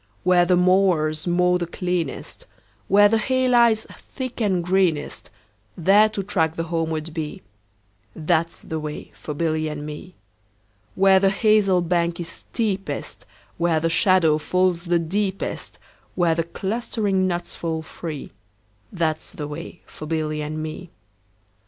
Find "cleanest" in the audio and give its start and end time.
1.67-2.47